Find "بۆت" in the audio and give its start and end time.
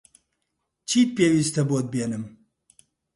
1.69-1.85